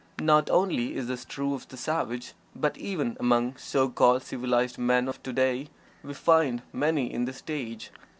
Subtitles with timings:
[0.23, 5.07] Not only is this true of the savage, but even among so called "civilized" men
[5.07, 5.67] of to day
[6.03, 7.91] we find many in this stage.